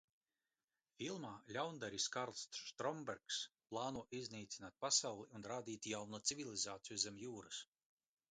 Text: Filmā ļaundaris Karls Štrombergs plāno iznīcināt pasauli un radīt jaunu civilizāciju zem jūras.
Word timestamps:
Filmā 0.99 1.31
ļaundaris 1.57 2.07
Karls 2.15 2.39
Štrombergs 2.59 3.37
plāno 3.73 4.03
iznīcināt 4.21 4.79
pasauli 4.85 5.29
un 5.39 5.45
radīt 5.53 5.89
jaunu 5.91 6.21
civilizāciju 6.31 7.01
zem 7.05 7.21
jūras. 7.25 7.61